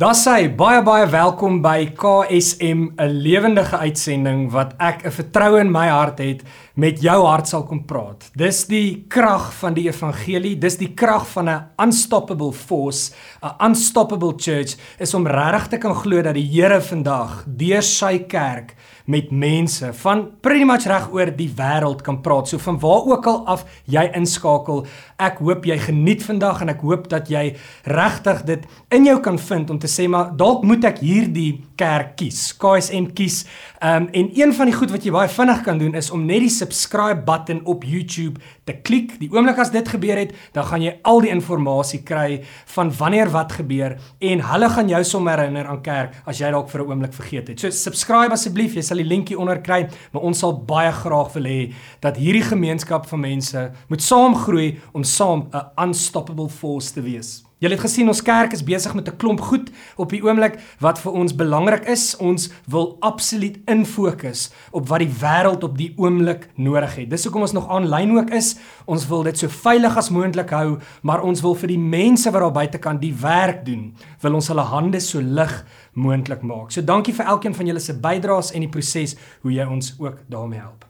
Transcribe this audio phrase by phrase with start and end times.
[0.00, 5.70] Daar sê baie baie welkom by KSM 'n lewendige uitsending wat ek 'n vertroue in
[5.70, 6.40] my hart het
[6.74, 8.30] met jou hart sal kom praat.
[8.34, 14.32] Dis die krag van die evangelie, dis die krag van 'n unstoppable force, 'n unstoppable
[14.36, 18.74] church is om regtig te kan glo dat die Here vandag deur sy kerk
[19.10, 22.48] met mense van pretty much reg oor die wêreld kan praat.
[22.48, 24.84] So van waar ook al af jy inskakel,
[25.20, 27.50] ek hoop jy geniet vandag en ek hoop dat jy
[27.90, 32.14] regtig dit in jou kan vind om te sê maar dalk moet ek hierdie kerk
[32.20, 32.50] kies.
[32.60, 33.42] KSM kies.
[33.80, 36.24] Ehm um, en een van die goed wat jy baie vinnig kan doen is om
[36.26, 39.16] net die subscribe button op YouTube te klik.
[39.20, 42.40] Die oomblik as dit gebeur het, dan gaan jy al die inligting kry
[42.74, 46.68] van wanneer wat gebeur en hulle gaan jou sommer herinner aan kerk as jy dalk
[46.70, 47.60] vir 'n oomblik vergeet het.
[47.60, 51.50] So subscribe asseblief, jy sal die linkie onder kry, maar ons sal baie graag wil
[51.50, 51.60] hê
[52.04, 57.49] dat hierdie gemeenskap van mense moet saam groei om saam 'n unstoppable force te wees.
[57.60, 60.98] Julle het gesien ons kerk is besig met 'n klomp goed op die oomblik wat
[60.98, 62.16] vir ons belangrik is.
[62.16, 67.10] Ons wil absoluut infokus op wat die wêreld op die oomblik nodig het.
[67.10, 68.56] Dis hoekom ons nog aanlyn ook is.
[68.86, 72.40] Ons wil dit so veilig as moontlik hou, maar ons wil vir die mense wat
[72.40, 76.70] daar buite kan die werk doen, wil ons hulle hande so lig moontlik maak.
[76.70, 80.16] So dankie vir elkeen van julle se bydraes en die proses hoe jy ons ook
[80.28, 80.86] daarmee help.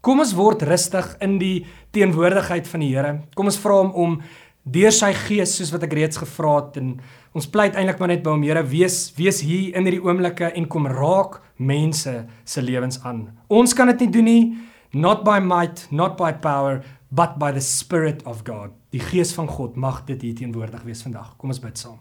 [0.00, 3.20] Kom ons word rustig in die teenwoordigheid van die Here.
[3.34, 4.22] Kom ons vra hom om
[4.62, 6.94] deur sy gees soos wat ek reeds gevra het en
[7.34, 10.68] ons pleit eintlik maar net by hom Here wees wees hier in hierdie oomblikke en
[10.70, 12.12] kom raak mense
[12.44, 13.30] se lewens aan.
[13.50, 14.44] Ons kan dit nie doen nie
[14.92, 18.72] not by might not by power but by the spirit of God.
[18.92, 21.34] Die gees van God mag dit hier teenwoordig wees vandag.
[21.36, 22.00] Kom ons bid saam.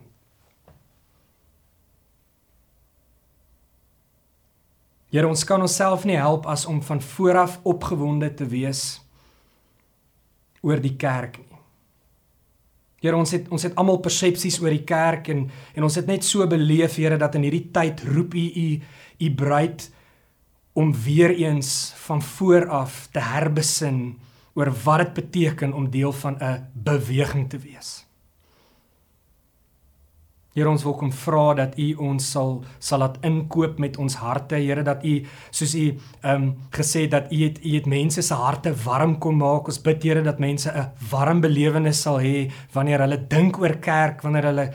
[5.12, 9.02] Here ons kan onsself nie help as om van vooraf opgewonde te wees
[10.64, 11.51] oor die kerk nie.
[13.02, 16.24] Here ons het ons het almal persepsies oor die kerk en en ons het net
[16.24, 18.68] so beleef Here dat in hierdie tyd roep U U
[19.22, 19.90] U bruid
[20.74, 24.20] om weer eens van voor af te herbesin
[24.54, 28.11] oor wat dit beteken om deel van 'n beweging te wees.
[30.52, 34.58] Here ons wil kom vra dat U ons sal sal laat inkoop met ons harte,
[34.60, 35.14] Here dat U
[35.48, 39.38] soos U ehm um, gesê dat U het U het mense se harte warm kom
[39.40, 39.70] maak.
[39.72, 44.22] Ons bid Here dat mense 'n warm belewenis sal hê wanneer hulle dink oor kerk,
[44.24, 44.74] wanneer hulle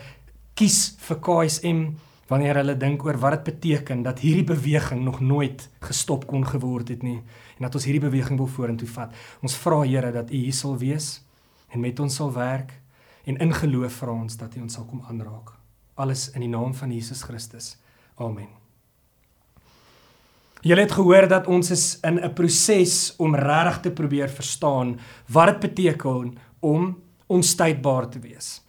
[0.55, 1.93] kies vir KSM,
[2.29, 6.89] wanneer hulle dink oor wat dit beteken dat hierdie beweging nog nooit gestop kon geword
[6.89, 7.21] het nie
[7.57, 9.13] en dat ons hierdie beweging wil vorentoe vat.
[9.43, 11.21] Ons vra Here dat U hier sal wees
[11.69, 12.73] en met ons sal werk
[13.27, 15.56] en in geloof vra ons dat U ons sal kom aanraak
[15.97, 17.77] alles in die naam van Jesus Christus.
[18.17, 18.49] Amen.
[20.67, 24.99] Julle het gehoor dat ons is in 'n proses om regtig te probeer verstaan
[25.29, 28.63] wat dit beteken om onstuitbaar te wees.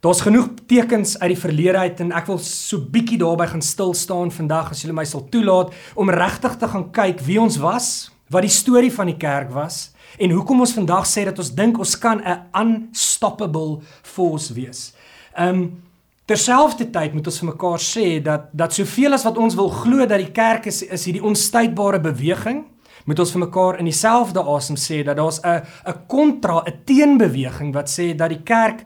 [0.00, 3.94] Daar's genoeg tekens uit die verlede uit en ek wil so bietjie daarby gaan stil
[3.94, 8.10] staan vandag as julle my sal toelaat om regtig te gaan kyk wie ons was,
[8.30, 11.78] wat die storie van die kerk was en hoekom ons vandag sê dat ons dink
[11.78, 14.92] ons kan 'n unstoppable force wees.
[15.36, 15.87] Um
[16.28, 20.20] Terselfdertyd moet ons vir mekaar sê dat dat soveel as wat ons wil glo dat
[20.20, 22.66] die kerk is is hierdie onstuitbare beweging,
[23.08, 27.72] moet ons vir mekaar in dieselfde asem sê dat daar's 'n 'n kontra, 'n teenbeweging
[27.72, 28.84] wat sê dat die kerk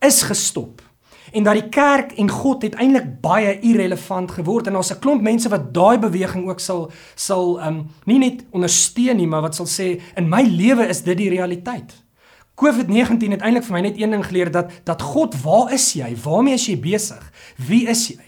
[0.00, 0.80] is gestop
[1.32, 5.22] en dat die kerk en God het eintlik baie irrelevant geword en daar's 'n klomp
[5.22, 9.66] mense wat daai beweging ook sal sal um nie net ondersteun nie, maar wat sal
[9.66, 12.05] sê in my lewe is dit die realiteit.
[12.56, 16.14] COVID-19 het eintlik vir my net een ding geleer dat dat God, waar is jy?
[16.24, 17.32] Waarmee is jy besig?
[17.56, 18.22] Wie is jy?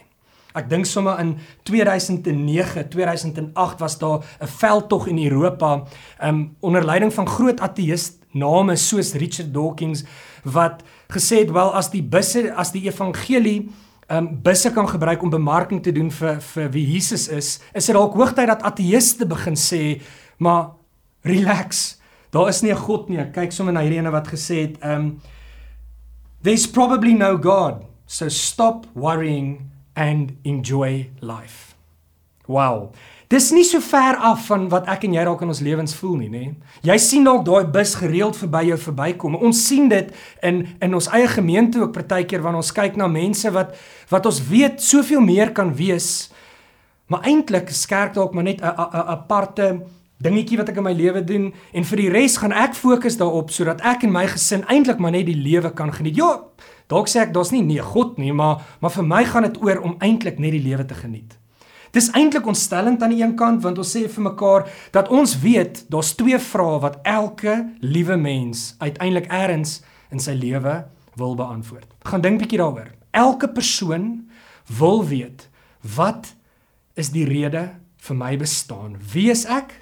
[0.59, 1.37] Ek dink sommer in
[1.69, 5.85] 2009, 2008 was daar 'n veldtog in Europa
[6.23, 10.05] um onder leiding van groot ateïst name soos Richard Dawkins
[10.45, 13.69] wat gesê het wel as die busse as die evangelie
[14.09, 17.95] um busse kan gebruik om bemarking te doen vir vir wie Jesus is, is dit
[17.95, 20.01] dalk hoogtyd dat ateïste begin sê,
[20.39, 20.71] maar
[21.23, 21.98] relax,
[22.31, 23.31] Daar is nie 'n God nie.
[23.33, 25.21] Kyk sommer na hierdie ene wat gesê het, um
[26.43, 27.85] there's probably no God.
[28.07, 31.75] So stop worrying and enjoy life.
[32.47, 32.93] Wow.
[33.29, 36.15] Dis nie so ver af van wat ek en jy dalk in ons lewens voel
[36.17, 36.45] nie, nê?
[36.87, 39.37] Jy sien dalk daai bus gereeld verby jou verbykom.
[39.45, 40.09] Ons sien dit
[40.43, 43.77] in in ons eie gemeente ook partykeer wanneer ons kyk na mense wat
[44.09, 46.31] wat ons weet soveel meer kan wees.
[47.13, 49.85] Maar eintlik skerp dalk maar net 'n aparte
[50.23, 53.53] dingetjie wat ek in my lewe doen en vir die res gaan ek fokus daarop
[53.55, 56.19] sodat ek en my gesin eintlik maar net die lewe kan geniet.
[56.19, 56.43] Ja,
[56.91, 59.83] dalk sê ek daar's nie nee God nie, maar maar vir my gaan dit oor
[59.85, 61.39] om eintlik net die lewe te geniet.
[61.95, 65.85] Dis eintlik ontstellend aan die een kant want ons sê vir mekaar dat ons weet
[65.93, 69.81] daar's twee vrae wat elke liewe mens uiteindelik eers
[70.11, 70.83] in sy lewe
[71.19, 71.87] wil beantwoord.
[72.05, 72.91] Gaan dink bietjie daaroor.
[73.11, 74.29] Elke persoon
[74.79, 75.49] wil weet
[75.97, 76.35] wat
[76.99, 78.97] is die rede vir my bestaan?
[79.13, 79.73] Wie is ek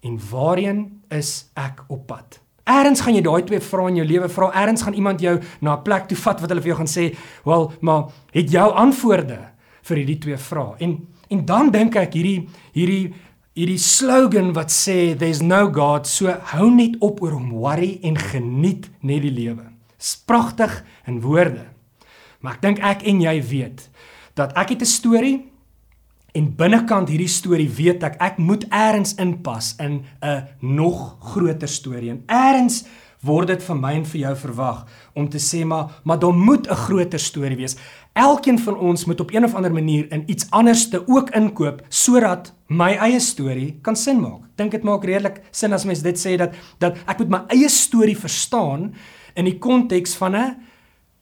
[0.00, 2.40] en waarheen is ek op pad?
[2.68, 4.50] Eerens gaan jy daai twee vrae in jou lewe vra.
[4.52, 7.16] Eerens gaan iemand jou na 'n plek toe vat wat hulle vir jou gaan sê,
[7.44, 9.38] "Wel, maar het jou antwoorde
[9.82, 13.14] vir hierdie twee vrae?" En en dan dink ek hierdie hierdie
[13.54, 18.16] hierdie slogan wat sê there's no god, so hou net op oor om worry en
[18.16, 19.64] geniet net die lewe.
[19.98, 21.66] Dis pragtig in woorde.
[22.40, 23.88] Maar ek dink ek en jy weet
[24.34, 25.47] dat ek het 'n storie
[26.36, 32.10] en binnekant hierdie storie weet ek ek moet eers inpas in 'n nog groter storie.
[32.10, 32.84] En eers
[33.20, 34.84] word dit van my en vir jou verwag
[35.14, 37.76] om te sê maar maar daar moet 'n groter storie wees.
[38.12, 41.82] Elkeen van ons moet op een of ander manier in iets anders te ook inkoop
[41.88, 44.40] sodat my eie storie kan sin maak.
[44.56, 47.68] Dink dit maak redelik sin as mens dit sê dat dat ek moet my eie
[47.68, 48.94] storie verstaan
[49.34, 50.56] in die konteks van 'n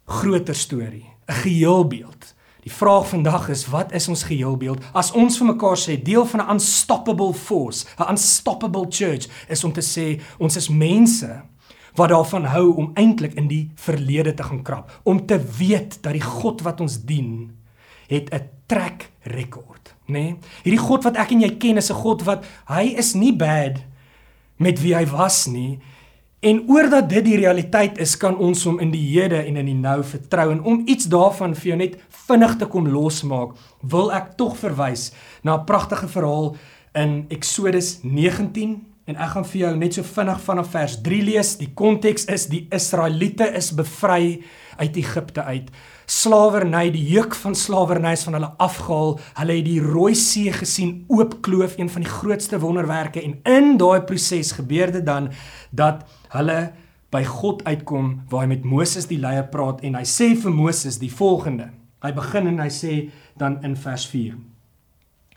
[0.06, 2.35] groter storie, 'n geheelbeeld.
[2.66, 4.82] Die vraag vandag is wat is ons geheelbeeld?
[4.90, 9.72] As ons vir mekaar sê deel van 'n unstoppable force, 'n unstoppable church is om
[9.72, 11.42] te sê ons is mense
[11.94, 16.12] wat daarvan hou om eintlik in die verlede te gaan krap, om te weet dat
[16.12, 17.56] die God wat ons dien
[18.08, 20.12] het 'n trek rekord, nê?
[20.12, 20.36] Nee?
[20.62, 23.78] Hierdie God wat ek en jy ken is 'n God wat hy is nie bad
[24.56, 25.78] met wie hy was nie.
[26.40, 29.74] En oordat dit die realiteit is, kan ons hom in die hede en in die
[29.74, 34.34] nou vertrou en om iets daarvan vir jou net vinnig te kom losmaak, wil ek
[34.36, 35.12] tog verwys
[35.42, 36.56] na 'n pragtige verhaal
[36.94, 41.56] in Eksodus 19 en ek gaan vir jou net so vinnig vanaf vers 3 lees.
[41.60, 44.42] Die konteks is die Israeliete is bevry
[44.78, 45.70] uit Egipte uit.
[46.06, 49.18] Slawerny, die juk van slawerny is van hulle afgehaal.
[49.38, 54.00] Hulle het die Rooi See gesien oopkloof, een van die grootste wonderwerke en in daai
[54.00, 55.30] proses gebeur dit dan
[55.70, 56.02] dat
[56.34, 56.72] hulle
[57.14, 60.98] by God uitkom waar hy met Moses die leier praat en hy sê vir Moses
[60.98, 61.70] die volgende.
[62.06, 62.92] Hy begin en hy sê
[63.38, 64.36] dan in vers 4.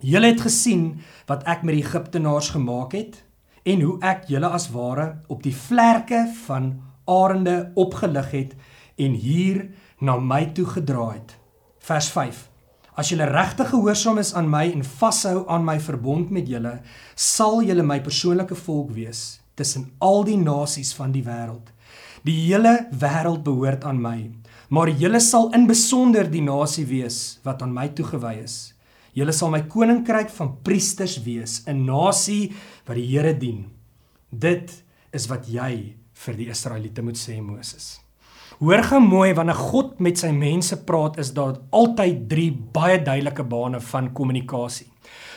[0.05, 3.23] Julle het gesien wat ek met die Egiptenaars gemaak het
[3.67, 6.75] en hoe ek julle as ware op die vlerke van
[7.09, 8.53] arende opgelig het
[9.01, 9.65] en hier
[9.99, 11.35] na my toe gedra het.
[11.89, 12.45] Vers 5.
[12.99, 16.77] As julle regtig gehoorsaam is aan my en vashou aan my verbond met julle,
[17.15, 21.73] sal julle my persoonlike volk wees tussen al die nasies van die wêreld.
[22.23, 24.29] Die hele wêreld behoort aan my,
[24.69, 28.73] maar julle sal in besonder die nasie wees wat aan my toegewy is.
[29.17, 32.53] Julle sal my koninkryk van priesters wees, 'n nasie
[32.85, 33.65] wat die Here dien.
[34.31, 37.99] Dit is wat jy vir die Israeliete moet sê, Moses.
[38.59, 43.43] Hoor gou mooi wanneer God met sy mense praat, is daar altyd drie baie duidelike
[43.43, 44.87] bane van kommunikasie.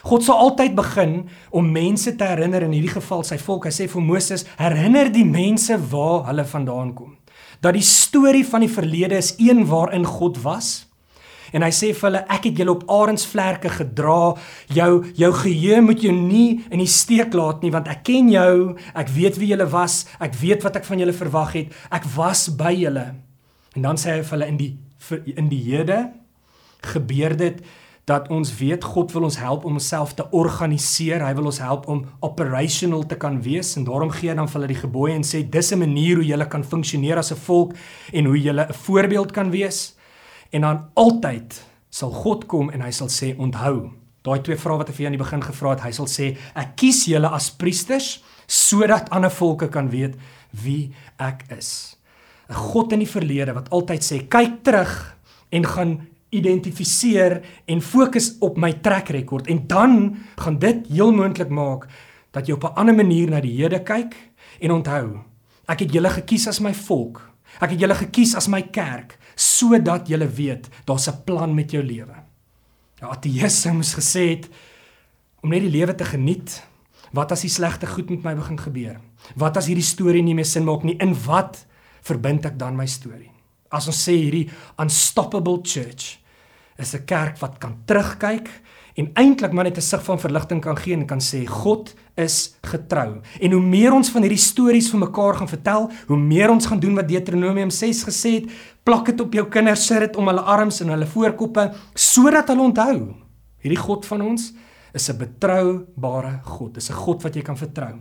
[0.02, 3.68] God sal altyd begin om mense te herinner in hierdie geval sy volk.
[3.68, 7.16] Hy sê vir Moses: "Herinner die mense waar hulle vandaan kom.
[7.62, 10.88] Dat die storie van die verlede is een waarin God was."
[11.52, 14.34] En hy sê vir hulle: "Ek het julle op arensvlerke gedra.
[14.72, 18.76] Jou jou geheue moet jou nie in die steek laat nie, want ek ken jou.
[18.94, 20.06] Ek weet wie julle was.
[20.20, 21.72] Ek weet wat ek van julle verwag het.
[21.90, 23.14] Ek was by julle."
[23.76, 24.78] En dan sê hy vir hulle in die
[25.36, 26.12] in die Hede
[26.82, 27.62] gebeur dit
[28.04, 31.22] dat ons weet God wil ons help om onsself te organiseer.
[31.22, 34.58] Hy wil ons help om operational te kan wees en daarom gee hy dan vir
[34.58, 37.74] hulle die gebooie en sê dis 'n manier hoe julle kan funksioneer as 'n volk
[38.12, 39.94] en hoe julle 'n voorbeeld kan wees.
[40.50, 43.90] En dan altyd sal God kom en hy sal sê onthou.
[44.22, 46.36] Daai twee vrae wat ek vir jou aan die begin gevra het, hy sal sê
[46.54, 50.14] ek kies julle as priesters sodat ander volke kan weet
[50.50, 51.96] wie ek is.
[52.48, 55.16] 'n God in die verlede wat altyd sê kyk terug
[55.50, 61.52] en gaan identifiseer en fokus op my trek rekord en dan gaan dit heel moontlik
[61.52, 61.86] maak
[62.32, 64.16] dat jy op 'n ander manier na die Here kyk
[64.60, 65.20] en onthou
[65.68, 67.30] ek het julle gekies as my volk.
[67.60, 71.82] Ek het julle gekies as my kerk sodat julle weet daar's 'n plan met jou
[71.82, 72.14] lewe.
[73.00, 74.48] Ja ateëse moes gesê het
[75.42, 76.62] om net die lewe te geniet.
[77.12, 79.00] Wat as die slegte goed met my begin gebeur?
[79.36, 80.96] Wat as hierdie storie nie meer sin maak nie?
[80.96, 81.66] In wat
[82.00, 83.30] verbind ek dan my storie?
[83.70, 86.21] As ons sê hierdie unstoppable church
[86.78, 88.48] is 'n kerk wat kan terugkyk
[88.94, 92.56] en eintlik maar net 'n sig van verligting kan gee en kan sê God is
[92.60, 93.20] getrou.
[93.40, 96.80] En hoe meer ons van hierdie stories vir mekaar gaan vertel, hoe meer ons gaan
[96.80, 98.50] doen wat Deuteronomium 6 gesê het,
[98.82, 102.62] plak dit op jou kinders, sit dit om hulle arms en hulle voorkoppe sodat hulle
[102.62, 103.14] onthou.
[103.62, 104.52] Hierdie God van ons
[104.92, 106.74] is 'n betroubare God.
[106.74, 107.94] Dis 'n God wat jy kan vertrou.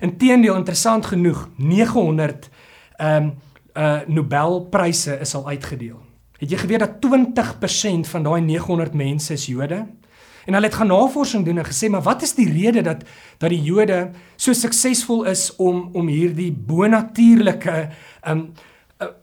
[0.00, 2.50] Inteendeel interessant genoeg, 900
[2.98, 3.34] ehm um,
[3.76, 6.03] uh Nobelpryse is al uitgedeel.
[6.38, 9.86] Het jy geweet dat 20% van daai 900 mense is Jode?
[10.44, 13.04] En hulle het gaan navorsing doen en gesê, maar wat is die rede dat
[13.38, 17.88] dat die Jode so suksesvol is om om hierdie bonatuurlike
[18.28, 18.52] um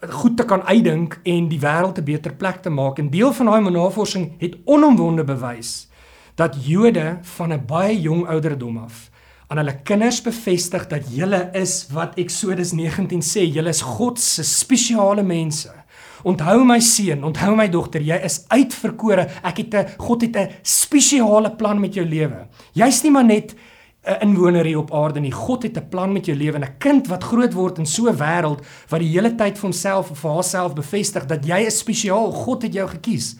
[0.10, 3.00] goed te kan uitdink en die wêreld 'n beter plek te maak.
[3.00, 5.90] En deel van daai navorsing het onomwonde bewys
[6.36, 9.12] dat Jode van 'n baie jong ouderdom af
[9.48, 14.44] aan hulle kinders bevestig dat julle is wat Eksodus 19 sê, julle is God se
[14.44, 15.81] spesiale mense.
[16.24, 19.28] Onthou my seun, onthou my dogter, jy is uitverkore.
[19.44, 22.48] Ek het 'n God het 'n spesiale plan met jou lewe.
[22.74, 23.56] Jy's nie maar net
[24.04, 25.32] 'n inwoner hier op aarde nie.
[25.32, 28.10] God het 'n plan met jou lewe en 'n kind wat groot word in so
[28.10, 31.78] 'n wêreld wat die hele tyd vir homself of vir haarself bevestig dat jy is
[31.78, 32.32] spesiaal.
[32.32, 33.36] God het jou gekies.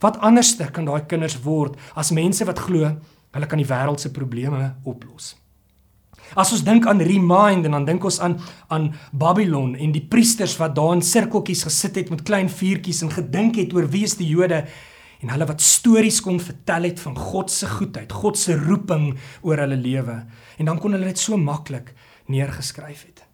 [0.00, 2.96] Wat anderste kan daai kinders word as mense wat glo
[3.30, 5.36] hulle kan die wêreld se probleme oplos?
[6.34, 10.56] As ons dink aan Remind en dan dink ons aan aan Babylon en die priesters
[10.58, 14.16] wat daar in sirkeltjies gesit het met klein vuurtjies en gedink het oor wie is
[14.16, 14.64] die Jode
[15.22, 19.62] en hulle wat stories kon vertel het van God se goedheid, God se roeping oor
[19.64, 20.18] hulle lewe.
[20.58, 21.94] En dan kon hulle dit so maklik
[22.26, 23.24] neergeskryf het.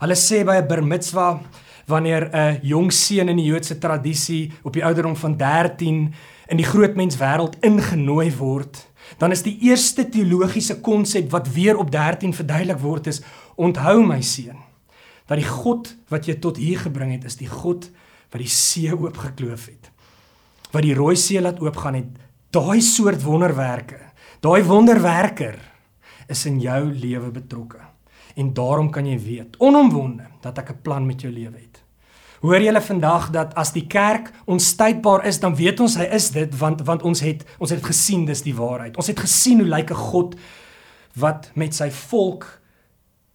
[0.00, 1.40] Hulle sê by 'n bar mitzwa
[1.86, 6.14] wanneer 'n jong seun in die Joodse tradisie op die ouderdom van 13
[6.48, 11.76] in die groot mens wêreld ingenooi word, dan is die eerste teologiese konsep wat weer
[11.76, 13.22] op 13 verduidelik word is:
[13.56, 14.58] onthou my seun,
[15.26, 17.90] dat die God wat jy tot hier gebring het, is die God
[18.30, 19.90] wat die see oopgekloof het
[20.70, 22.10] wat die Rooi See laat oopgaan het,
[22.54, 23.98] daai soort wonderwerke,
[24.42, 25.58] daai wonderwerker
[26.30, 27.82] is in jou lewe betrokke.
[28.38, 31.69] En daarom kan jy weet, onomwonde, dat ek 'n plan met jou lewe het.
[32.40, 36.54] Hoor julle vandag dat as die kerk onstuitbaar is, dan weet ons hy is dit
[36.56, 38.96] want want ons het ons het gesien dis die waarheid.
[38.96, 40.34] Ons het gesien hoe lyk 'n God
[41.20, 42.60] wat met sy volk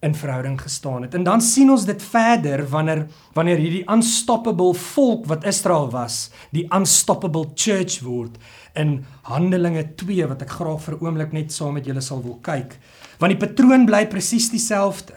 [0.00, 1.14] in verhouding gestaan het.
[1.14, 6.66] En dan sien ons dit verder wanneer wanneer hierdie unstoppable volk wat Israel was, die
[6.74, 8.36] unstoppable church word
[8.74, 12.38] in Handelinge 2 wat ek graag vir 'n oomblik net saam met julle sal wil
[12.42, 12.78] kyk.
[13.18, 15.14] Want die patroon bly presies dieselfde.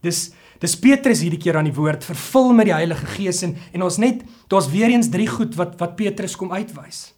[0.00, 3.84] Dis dis Petrus hierdie keer aan die woord, vervul met die Heilige Gees en en
[3.86, 7.12] ons net daar's weer eens drie goed wat wat Petrus kom uitwys.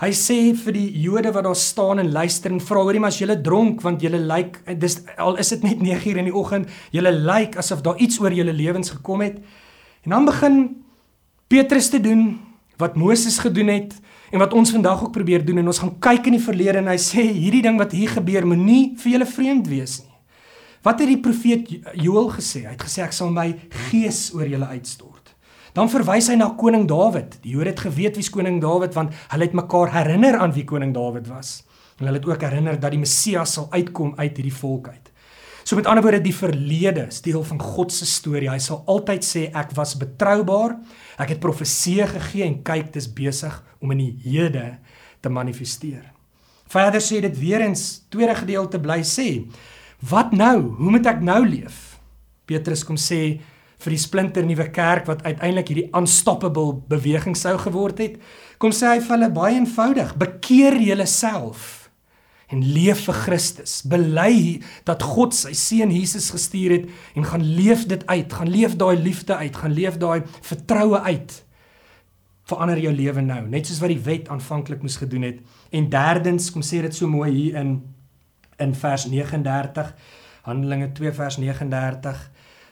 [0.00, 3.20] Hy sê vir die Jode wat daar staan en luister en vra hoorie maar as
[3.20, 3.82] julle dronk?
[3.84, 7.84] Want julle lyk dis al is dit net 9uur in die oggend julle lyk asof
[7.84, 9.36] daar iets oor julle lewens gekom het.
[10.04, 10.62] En dan begin
[11.52, 12.38] Petrus te doen
[12.80, 13.94] wat Moses gedoen het
[14.32, 16.88] en wat ons vandag ook probeer doen en ons gaan kyk in die verlede en
[16.88, 20.09] hy sê hierdie ding wat hier gebeur moenie vir julle vreemd wees nie
[20.82, 23.52] wat het die profeet Joël gesê hy het gesê ek sal my
[23.90, 25.20] gees oor julle uitstort
[25.76, 27.36] Dan verwys hy na koning Dawid.
[27.44, 30.94] Die Jode het geweet wie's koning Dawid want hulle het mekaar herinner aan wie koning
[30.96, 31.60] Dawid was.
[32.00, 35.10] En hulle het ook herinner dat die Messias sal uitkom uit hierdie volk uit.
[35.62, 38.50] So met ander woorde die verlede is deel van God se storie.
[38.50, 40.78] Hy sal altyd sê ek was betroubaar.
[41.20, 44.72] Ek het profeseë gegee en kyk dis besig om in die hede
[45.22, 46.08] te manifesteer.
[46.70, 49.44] Verder sê dit weer eens tweede gedeelte bly sê,
[50.00, 50.74] wat nou?
[50.80, 52.00] Hoe moet ek nou leef?
[52.48, 53.40] Petrus kom sê
[53.80, 58.16] vir die splinter nuwe kerk wat uiteindelik hierdie unstoppable beweging sou geword het,
[58.60, 61.76] kom sê hy vir hulle baie eenvoudig: bekeer julleself
[62.50, 63.76] en leef vir Christus.
[63.86, 68.74] Bely dat God sy seun Jesus gestuur het en gaan leef dit uit, gaan leef
[68.80, 71.36] daai liefde uit, gaan leef daai vertroue uit.
[72.50, 75.38] Verander jou lewe nou, net soos wat die wet aanvanklik moes gedoen het.
[75.70, 77.76] En derdens, kom sê dit so mooi hier in
[78.60, 79.94] in vers 39
[80.42, 82.30] Handelinge 2 vers 39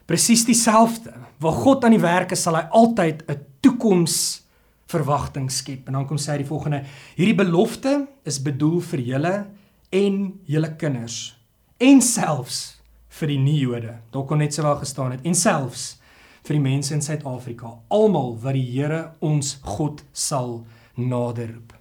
[0.08, 1.12] presies dieselfde.
[1.38, 4.44] Waar God aan die werk is, sal hy altyd 'n toekoms
[4.88, 5.86] verwagting skep.
[5.86, 6.84] En dan kom sê hy die volgende:
[7.16, 9.46] Hierdie belofte is bedoel vir julle
[9.92, 11.36] en julle kinders
[11.78, 13.94] en selfs vir die nie-Jode.
[14.10, 15.98] Daar kon net sowel gestaan het en selfs
[16.42, 20.64] vir die mense in Suid-Afrika, almal wat die Here ons God sal
[20.96, 21.77] naderroep.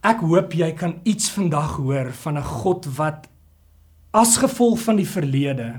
[0.00, 3.28] Ek hoop jy kan iets vandag hoor van 'n God wat
[4.16, 5.76] as gevolg van die verlede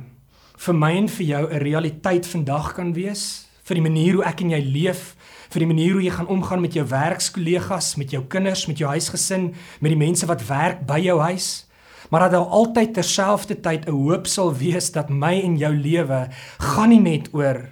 [0.58, 4.42] vir my en vir jou 'n realiteit vandag kan wees vir die manier hoe ek
[4.42, 5.16] en jy leef
[5.50, 8.90] vir die manier hoe jy gaan omgaan met jou werkskollegas, met jou kinders, met jou
[8.90, 11.66] huisgesin, met die mense wat werk by jou huis,
[12.12, 16.90] maar dat daar altyd terselfdertyd 'n hoop sal wees dat my en jou lewe gaan
[16.90, 17.70] nie net oor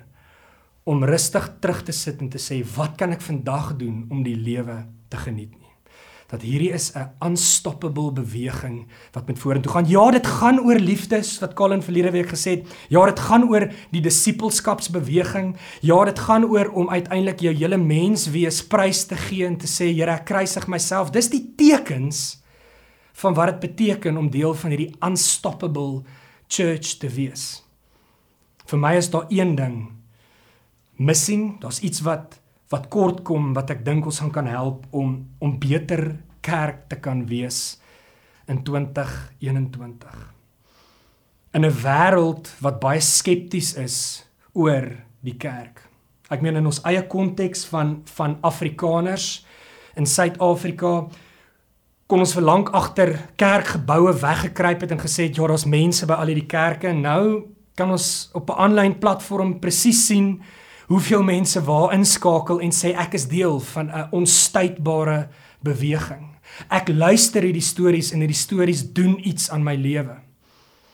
[0.84, 4.36] om rustig terug te sit en te sê wat kan ek vandag doen om die
[4.36, 5.59] lewe te geniet
[6.30, 9.90] dat hierdie is 'n unstoppable beweging wat met vorentoe gaan.
[9.90, 12.68] Ja, dit gaan oor liefdes wat Colin verlede week gesê het.
[12.90, 15.58] Ja, dit gaan oor die disippelskapsbeweging.
[15.82, 19.68] Ja, dit gaan oor om uiteindelik jou hele mens wees prys te gee en te
[19.68, 21.10] sê, Here, ek kruisig myself.
[21.10, 22.44] Dis die tekens
[23.14, 26.04] van wat dit beteken om deel van hierdie unstoppable
[26.48, 27.64] church te wees.
[28.66, 29.90] Vir my is daar een ding
[30.96, 31.60] missing.
[31.62, 35.58] Daar's iets wat wat kort kom wat ek dink ons gaan kan help om om
[35.62, 37.80] beter kerk te kan wees
[38.50, 40.34] in 2021.
[41.54, 44.86] In 'n wêreld wat baie skepties is oor
[45.22, 45.90] die kerk.
[46.30, 49.46] Ek meen in ons eie konteks van van Afrikaners
[49.96, 51.10] in Suid-Afrika
[52.08, 56.28] kon ons vir lank agter kerkgeboue weggekruip het en gesê ja, daar's mense by al
[56.28, 56.94] hierdie kerke.
[56.94, 57.46] Nou
[57.76, 60.42] kan ons op 'n aanlyn platform presies sien
[60.90, 65.30] hoeveel mense waar inskakel en sê ek is deel van 'n onstuitbare
[65.62, 66.34] beweging.
[66.70, 70.18] Ek luister hierdie stories en hierdie stories doen iets aan my lewe.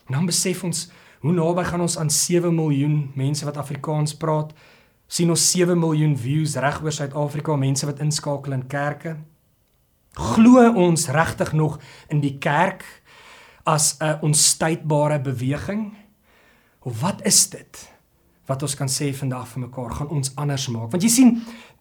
[0.07, 4.53] En dan besef ons hoe naby gaan ons aan 7 miljoen mense wat Afrikaans praat.
[5.07, 9.17] sien ons 7 miljoen views reg oor Suid-Afrika, mense wat inskakel in kerke.
[10.13, 12.83] Glo ons regtig nog in die kerk
[13.63, 15.93] as 'n onstuitbare beweging?
[16.79, 17.94] Of wat is dit?
[18.45, 20.91] Wat ons kan sê vandag vir mekaar gaan ons anders maak.
[20.93, 21.31] Want jy sien,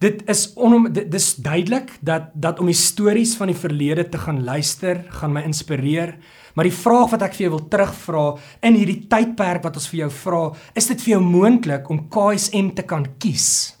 [0.01, 4.43] dit is onom dit dis duidelik dat dat om stories van die verlede te gaan
[4.43, 6.15] luister, gaan my inspireer.
[6.55, 8.25] Maar die vraag wat ek vir jou wil terugvra
[8.65, 10.43] in hierdie tydperk wat ons vir jou vra,
[10.73, 13.75] is dit vir jou moontlik om KSM te kan kies?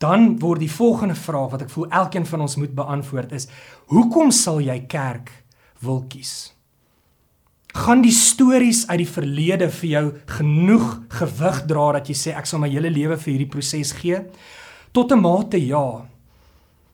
[0.00, 3.48] Dan word die volgende vraag wat ek voel elkeen van ons moet beantwoord is:
[3.92, 5.30] Hoekom sal jy kerk
[5.84, 6.53] wil kies?
[7.74, 10.04] Gaan die stories uit die verlede vir jou
[10.36, 10.88] genoeg
[11.18, 14.20] gewig dra dat jy sê ek sal my hele lewe vir hierdie proses gee?
[14.92, 16.06] Tot 'n mate ja.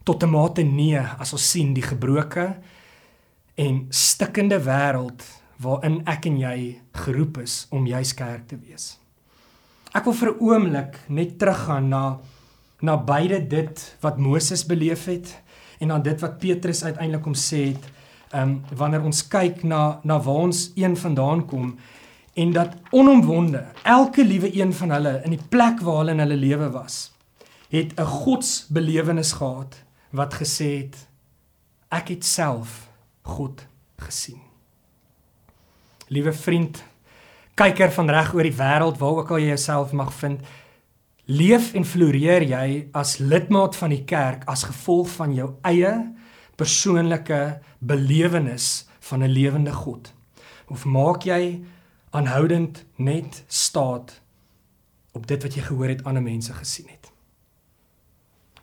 [0.05, 2.57] Tot 'n mate nee as ons sien die gebroke
[3.57, 5.21] en stikkende wêreld
[5.61, 8.97] waarin ek en jy geroep is om juis kerk te wees.
[9.93, 12.19] Ek wil vir 'n oomblik net teruggaan na
[12.83, 15.43] na beide dit wat Moses beleef het
[15.81, 17.85] en dan dit wat Petrus uiteindelik kom sê het
[18.31, 21.79] ehm um, wanneer ons kyk na na waar ons een vandaan kom
[22.35, 26.37] en dat onomwonde elke liewe een van hulle in die plek waar hulle in hulle
[26.37, 27.13] lewe was
[27.71, 30.97] het 'n godsbelewenis gehad wat gesê het
[31.89, 32.89] ek het self
[33.23, 34.41] God gesien.
[36.07, 36.83] Liewe vriend,
[37.55, 40.41] kyker van reg oor die wêreld waar ook al jy jouself mag vind,
[41.31, 45.93] leef en floreer jy as lidmaat van die kerk as gevolg van jou eie
[46.61, 50.13] persoonlike belewenis van 'n lewende God?
[50.69, 51.63] Of maak jy
[52.11, 54.21] aanhoudend net staat
[55.13, 57.11] op dit wat jy gehoor het ander mense gesien het?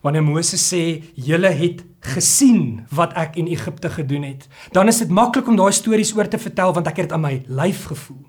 [0.01, 5.09] Wanneer Moses sê julle het gesien wat ek in Egipte gedoen het, dan is dit
[5.09, 8.23] maklik om daai stories oor te vertel want ek het dit aan my lyf gevoel.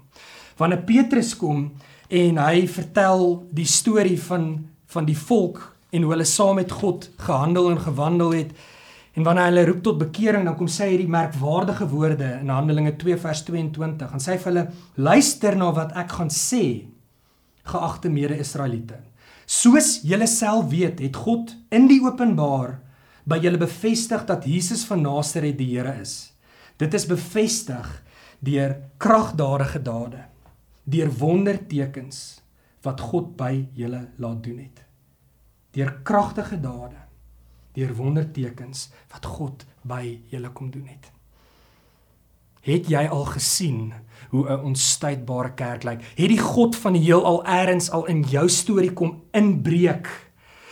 [0.56, 1.72] Wanneer Petrus kom
[2.08, 7.10] en hy vertel die storie van van die volk en hoe hulle saam met God
[7.20, 8.52] gehandel en gewandel het,
[9.18, 13.16] En wanneer hulle roep tot bekering, dan kom sy hierdie merkwaardige woorde in Handelinge 2
[13.18, 14.12] vers 22.
[14.14, 14.62] En sê vir hulle:
[14.94, 16.86] "Luister na wat ek gaan sê,
[17.66, 19.00] geagte mede-Israeliete.
[19.46, 22.78] Soos julle self weet, het God in die openbaar
[23.24, 26.32] by julle bevestig dat Jesus van Nasaret die Here is.
[26.78, 27.88] Dit is bevestig
[28.38, 30.22] deur kragdadige dade,
[30.84, 32.40] deur wondertekens
[32.86, 34.84] wat God by julle laat doen het.
[35.74, 37.07] Deur kragtige dade
[37.78, 41.12] deur wondertekens wat God by julle kom doen het.
[42.68, 43.92] Het jy al gesien
[44.30, 46.02] hoe 'n onstuitbare kerk lyk?
[46.16, 50.08] Het die God van die heelal eers al in jou storie kom inbreek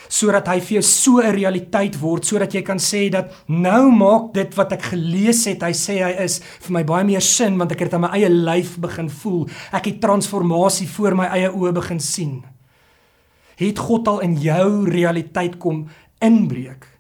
[0.09, 4.35] sodat hy vir jou so 'n realiteit word sodat jy kan sê dat nou maak
[4.35, 7.73] dit wat ek gelees het, hy sê hy is vir my baie meer sin want
[7.73, 9.49] ek het dit aan my eie lyf begin voel.
[9.73, 12.45] Ek het transformasie voor my eie oë begin sien.
[13.57, 15.89] Het God al in jou realiteit kom
[16.21, 16.96] inbreek?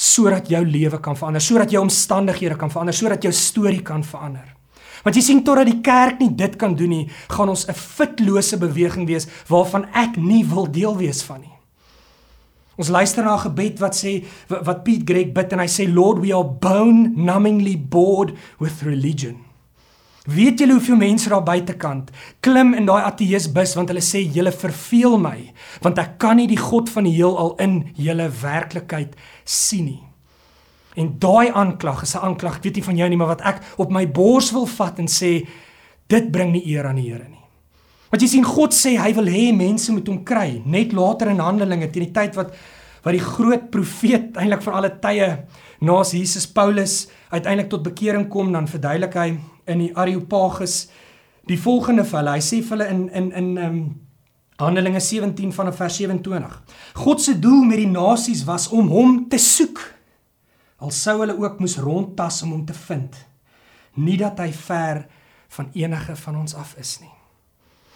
[0.00, 4.48] Sodat jou lewe kan verander, sodat jou omstandighede kan verander, sodat jou storie kan verander.
[5.04, 8.56] Want jy sien totdat die kerk nie dit kan doen nie, gaan ons 'n fitlose
[8.56, 11.56] beweging wees waarvan ek nie wil deel wees van nie.
[12.76, 16.20] Ons luister na 'n gebed wat sê wat Piet Greg bid en hy sê Lord
[16.20, 19.49] we are bone numbingly bored with religion.
[20.28, 22.10] Weet julle hoeveel mense daar buitekant
[22.44, 25.38] klim in daai ateïsbus want hulle sê julle verveel my
[25.80, 29.16] want ek kan nie die God van die heelal in julle werklikheid
[29.48, 30.02] sien nie.
[31.00, 33.62] En daai aanklag is 'n aanklag, ek weet nie van jou nie, maar wat ek
[33.78, 35.46] op my bors wil vat en sê
[36.08, 37.40] dit bring nie eer aan die Here nie.
[38.10, 41.38] Want jy sien God sê hy wil hê mense moet hom kry, net later in
[41.38, 42.54] Handelinge teen die tyd wat
[43.04, 45.28] wat die groot profeet eintlik vir alle tye
[45.80, 49.28] na Jesus Paulus uiteindelik tot bekering kom dan verduidelik hy
[49.70, 50.90] in die Areopagus
[51.48, 52.36] die volgende vir hulle.
[52.36, 53.82] Hy sê vir hulle in in in um
[54.60, 56.56] Handelinge 17 vanaf vers 27.
[57.00, 59.80] God se doel met die nasies was om hom te soek.
[60.84, 63.16] Al sou hulle ook moes rondtas om hom te vind.
[63.96, 65.06] Nie dat hy ver
[65.56, 67.12] van enige van ons af is nie.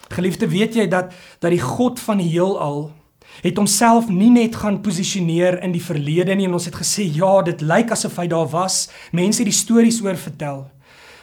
[0.09, 2.89] Geliefde, weet jy dat dat die God van die heelal
[3.43, 7.43] het homself nie net gaan posisioneer in die verlede nie en ons het gesê ja,
[7.43, 8.89] dit lyk asof hy daar was.
[9.13, 10.65] Mense het die stories oor vertel.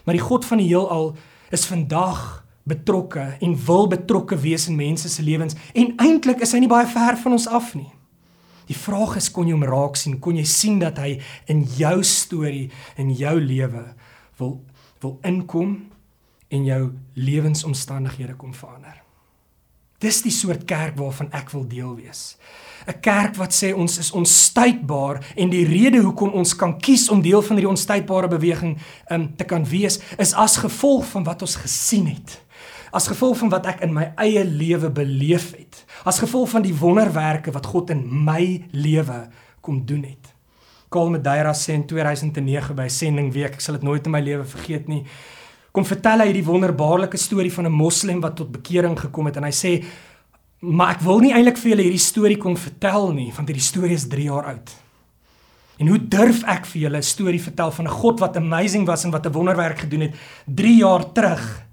[0.04, 1.14] Maar die God van die heelal
[1.54, 6.62] is vandag betrokke en wil betrokke wees in mense se lewens en eintlik is hy
[6.62, 7.90] nie baie ver van ons af nie.
[8.70, 10.20] Die vraag is kon jy hom raak sien?
[10.22, 11.18] Kon jy sien dat hy
[11.52, 12.70] in jou storie,
[13.02, 13.88] in jou lewe
[14.40, 14.60] wil
[15.02, 15.80] wil inkom
[16.54, 16.82] en jou
[17.18, 19.02] lewensomstandighede kom verander?
[20.02, 22.38] Dis die soort kerk waarvan ek wil deel wees.
[22.88, 27.22] 'n Kerk wat sê ons is onstuitbaar en die rede hoekom ons kan kies om
[27.22, 28.78] deel van hierdie onstuitbare beweging
[29.12, 32.42] um, te kan wees is as gevolg van wat ons gesien het.
[32.92, 35.86] As gevolg van wat ek in my eie lewe beleef het.
[36.04, 39.30] As gevolg van die wonderwerke wat God in my lewe
[39.62, 40.34] kom doen het.
[40.90, 44.44] Karl Madeira sê in 2009 by Sending Week, ek sal dit nooit in my lewe
[44.44, 45.06] vergeet nie
[45.72, 49.44] kom vertel hy die wonderbaarlike storie van 'n moslem wat tot bekering gekom het en
[49.44, 49.84] hy sê
[50.62, 53.94] maar ek wil nie eintlik vir julle hierdie storie kom vertel nie want hierdie storie
[53.94, 54.70] is 3 jaar oud.
[55.80, 59.04] En hoe durf ek vir julle 'n storie vertel van 'n God wat amazing was
[59.04, 61.66] en wat 'n wonderwerk gedoen het 3 jaar terug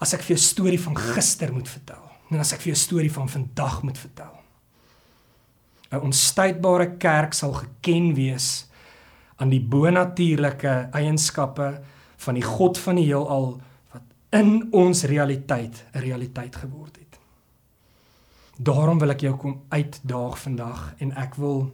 [0.00, 3.12] as ek vir 'n storie van gister moet vertel en as ek vir 'n storie
[3.12, 4.34] van vandag moet vertel.
[5.92, 8.66] 'n Onstuitbare kerk sal geken wees
[9.36, 11.80] aan die bonatuurlike eienskappe
[12.24, 13.60] van die God van die heelal
[13.92, 14.02] wat
[14.34, 17.18] in ons realiteit 'n realiteit geword het.
[18.56, 21.72] Daarom wil ek jou kom uitdaag vandag en ek wil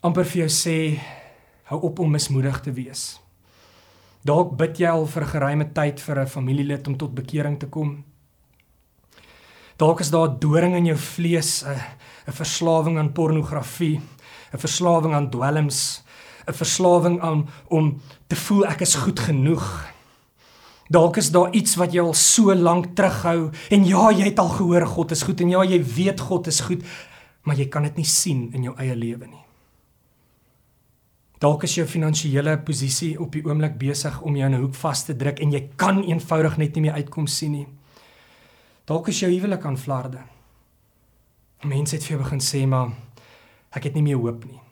[0.00, 1.00] amper vir jou sê
[1.70, 3.20] hou op om mismoedig te wees.
[4.26, 7.66] Dalk bid jy al vir 'n geruime tyd vir 'n familielid om tot bekering te
[7.66, 8.04] kom.
[9.76, 11.76] Dalk is daar 'n doring in jou vlees, 'n
[12.26, 14.00] 'n verslawing aan pornografie,
[14.52, 16.02] 'n verslawing aan dwelms,
[16.48, 19.64] 'n verslawing aan om te voel ek is goed genoeg.
[20.88, 24.48] Dalk is daar iets wat jou al so lank terughou en ja, jy het al
[24.48, 26.84] gehoor God is goed en ja, jy weet God is goed,
[27.44, 29.44] maar jy kan dit nie sien in jou eie lewe nie.
[31.38, 35.04] Dalk is jou finansiële posisie op die oomblik besig om jou in 'n hoek vas
[35.04, 37.66] te druk en jy kan eenvoudig net nie meer uitkom sien nie.
[38.86, 40.18] Dalk is jou huwelik aan flarde.
[41.62, 42.88] Mense het vir jou begin sê maar
[43.70, 44.67] ek het nie meer hoop nie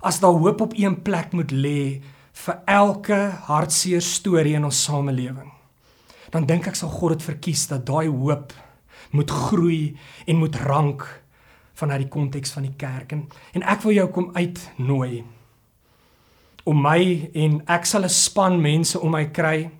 [0.00, 2.00] as daar hoop op een plek moet lê
[2.32, 5.50] vir elke hartseer storie in ons samelewing.
[6.30, 8.52] Dan dink ek sal God dit verkies dat daai hoop
[9.10, 11.06] moet groei en moet rank
[11.78, 15.22] vanuit die konteks van die kerk en, en ek wil jou kom uitnooi
[16.68, 17.00] om my
[17.38, 19.70] en ek sal 'n span mense om my kry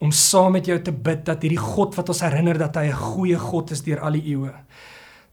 [0.00, 3.02] om saam met jou te bid dat hierdie God wat ons herinner dat hy 'n
[3.14, 4.54] goeie God is deur al die eeue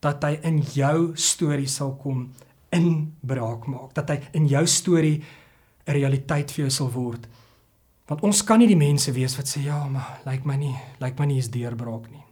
[0.02, 2.34] dat hy in jou storie sal kom
[2.76, 5.24] inbraak maak, dat hy in jou storie
[5.88, 7.28] 'n realiteit vir jou sal word.
[8.08, 10.76] Want ons kan nie die mense wees wat sê ja, maar lyk like my nie,
[11.00, 12.24] lyk like my nie is deurbraak nie.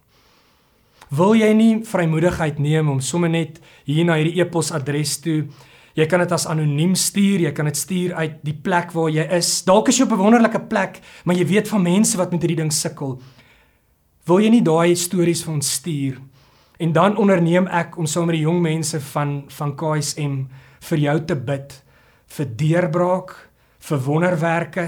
[1.10, 5.46] Wil jy nie vrymoedigheid neem om sommer net hier na hierdie e-posadres toe
[5.96, 9.22] Jy kan dit as anoniem stuur, jy kan dit stuur uit die plek waar jy
[9.38, 9.62] is.
[9.64, 12.62] Dalk is jy op 'n wonderlike plek, maar jy weet van mense wat met hierdie
[12.62, 13.18] ding sukkel.
[14.26, 16.20] Wil jy nie daai stories vir ons stuur
[16.76, 20.44] En dan onderneem ek om saam met die jong mense van van KSM
[20.80, 21.82] vir jou te bid
[22.36, 23.32] vir deurbraak,
[23.78, 24.86] vir wonderwerke,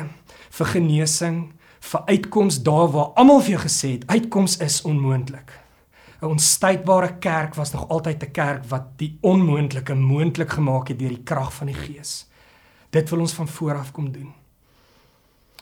[0.50, 1.38] vir genesing,
[1.80, 5.52] vir uitkoms daar waar almal vir jou gesê het uitkoms is onmoontlik.
[6.20, 11.14] 'n Onstuitbare kerk was nog altyd 'n kerk wat die onmoontlike moontlik gemaak het deur
[11.14, 12.26] die krag van die Gees.
[12.90, 14.34] Dit wil ons van voor af kom doen.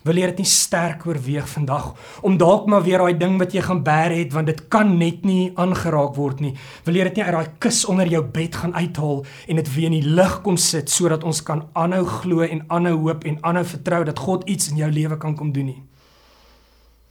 [0.06, 1.88] Wil jy dit nie sterk oorweeg vandag
[2.26, 5.24] om dalk maar weer daai ding wat jy gaan bær het want dit kan net
[5.26, 6.52] nie aangeraak word nie.
[6.86, 9.90] Wil jy dit nie uit daai kus onder jou bed gaan uithaal en dit weer
[9.90, 13.64] in die lig kom sit sodat ons kan aanhou glo en aanhou hoop en aanhou
[13.66, 15.82] vertrou dat God iets in jou lewe kan kom doen nie.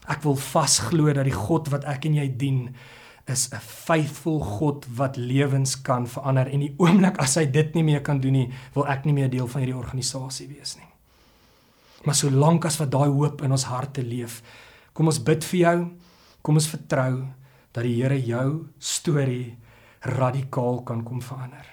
[0.07, 2.61] Ek wil vasglo dat die God wat ek en jy dien
[3.27, 7.83] is 'n faithful God wat lewens kan verander en die oomblik as hy dit nie
[7.83, 10.94] meer kan doen nie, wil ek nie meer deel van hierdie organisasie wees nie.
[12.05, 14.41] Maar solank as wat daai hoop in ons harte leef,
[14.93, 15.77] kom ons bid vir jou.
[16.45, 17.25] Kom ons vertrou
[17.73, 19.55] dat die Here jou storie
[20.05, 21.65] radikaal kan kom verander.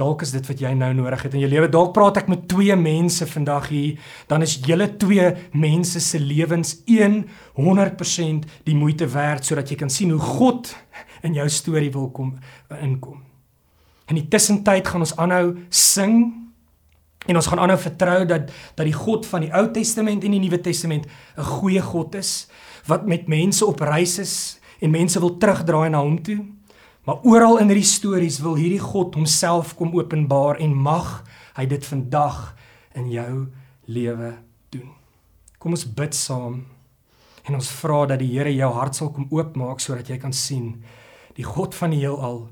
[0.00, 1.68] Dalk is dit wat jy nou nodig het in jou lewe.
[1.68, 6.78] Dalk praat ek met twee mense vandag hier, dan is julle twee mense se lewens
[6.88, 10.72] 100% die moeite werd sodat jy kan sien hoe God
[11.26, 12.38] in jou storie wil kom
[12.80, 13.20] inkom.
[14.08, 16.39] In die tussentyd gaan ons aanhou sing
[17.30, 20.42] En ons gaan aanhou vertrou dat dat die God van die Ou Testament en die
[20.42, 21.06] Nuwe Testament
[21.38, 22.48] 'n goeie God is
[22.86, 26.44] wat met mense op reis is en mense wil terugdraai na hom toe.
[27.04, 31.86] Maar oral in hierdie stories wil hierdie God homself kom openbaar en mag hy dit
[31.86, 32.56] vandag
[32.94, 33.46] in jou
[33.84, 34.34] lewe
[34.68, 34.90] doen.
[35.58, 36.66] Kom ons bid saam
[37.44, 40.82] en ons vra dat die Here jou hart sal kom oopmaak sodat jy kan sien
[41.34, 42.48] die God van die heelal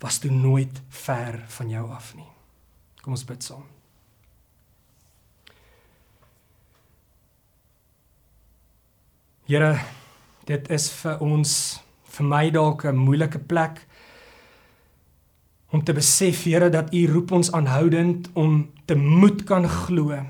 [0.00, 2.30] was toe nooit ver van jou af nie.
[3.02, 3.79] Kom ons bid saam.
[9.50, 9.80] Here,
[10.46, 11.52] Dit is vir ons
[12.14, 13.80] vir my dalk 'n moeilike plek
[15.74, 20.22] om te besef Here dat U roep ons aanhoudend om te moed kan glo.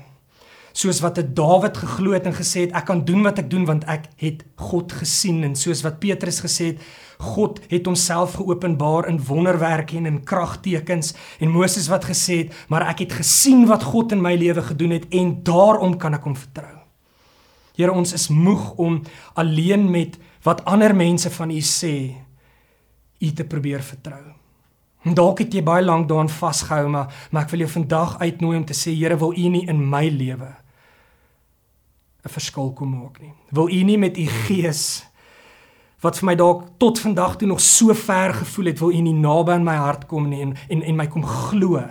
[0.73, 3.65] Soos wat 'n Dawid geglo het en gesê het ek kan doen wat ek doen
[3.65, 6.81] want ek het God gesien en soos wat Petrus gesê het
[7.19, 12.89] God het homself geopenbaar in wonderwerke en in kragtekens en Moses wat gesê het maar
[12.89, 16.35] ek het gesien wat God in my lewe gedoen het en daarom kan ek hom
[16.35, 16.80] vertrou.
[17.75, 19.01] Here ons is moeg om
[19.33, 21.95] alleen met wat ander mense van U sê
[23.21, 24.23] U te probeer vertrou.
[25.05, 28.57] En dalk het jy baie lank daaraan vasgehou, maar maar ek wil jou vandag uitnooi
[28.57, 30.55] om te sê Here, wil U nie in my lewe
[32.21, 33.33] 'n verskil kom maak nie.
[33.49, 35.05] Wil U nie met U Gees
[36.01, 39.13] wat vir my dalk tot vandag toe nog so ver gevoel het, wil U nie
[39.13, 41.81] naby aan my hart kom nie en en en my kom glo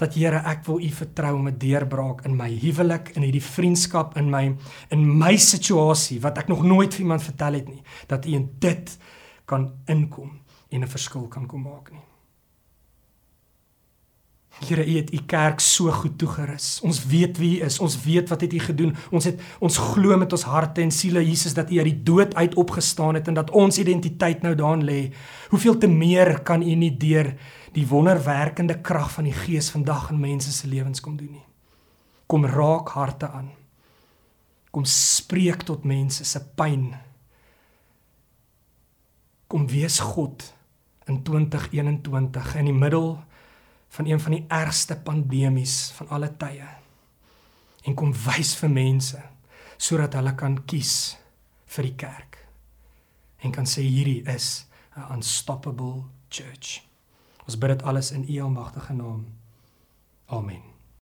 [0.00, 4.30] dat Here, ek wil U vertrou 'n deurbraak in my huwelik, in hierdie vriendskap, in
[4.30, 4.56] my
[4.90, 8.50] in my situasie wat ek nog nooit vir iemand vertel het nie, dat U in
[8.58, 8.98] dit
[9.44, 12.00] kan inkom en 'n verskil kan kom maak nie.
[14.68, 16.80] Here, U het U kerk so goed toegerus.
[16.84, 17.78] Ons weet wie U is.
[17.78, 18.96] Ons weet wat het U gedoen.
[19.10, 22.34] Ons het ons glo met ons harte en siele Jesus dat U uit die dood
[22.34, 25.12] uit opgestaan het en dat ons identiteit nou daarin lê.
[25.48, 27.32] Hoeveel te meer kan U nie deur
[27.72, 31.46] die wonderwerkende krag van die Gees vandag in mense se lewens kom doen nie.
[32.26, 33.50] Kom raak harte aan.
[34.70, 36.92] Kom spreek tot mense se pyn.
[39.50, 40.44] Kom wees God
[41.10, 43.16] in 2021 in die middel
[43.90, 46.68] van een van die ergste pandemies van alle tye.
[47.82, 49.22] En kom wys vir mense
[49.80, 51.16] sodat hulle kan kies
[51.72, 52.36] vir die kerk.
[53.40, 56.89] En kan sê hierdie is 'n unstoppable church.
[57.50, 59.24] Ons bid dit alles in U almagtige naam.
[60.26, 60.69] Amen.